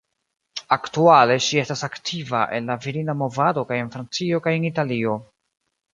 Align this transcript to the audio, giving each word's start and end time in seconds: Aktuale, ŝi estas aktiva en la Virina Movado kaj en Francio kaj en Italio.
Aktuale, 0.75 1.35
ŝi 1.47 1.59
estas 1.63 1.83
aktiva 1.87 2.41
en 2.59 2.71
la 2.71 2.77
Virina 2.87 3.17
Movado 3.21 3.65
kaj 3.73 3.81
en 3.83 3.93
Francio 3.97 4.41
kaj 4.49 4.59
en 4.61 4.67
Italio. 4.71 5.15